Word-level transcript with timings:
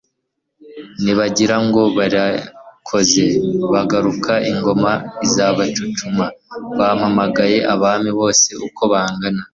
Nibagira 1.03 1.55
ngo 1.65 1.81
barikoze 1.97 3.25
bagaruka 3.73 4.33
Ingoma 4.51 4.91
izabacucum 5.25 6.15
Bampamagaye 6.77 7.57
Abami 7.73 8.11
bose 8.19 8.49
uko 8.67 8.81
bangana 8.91 9.41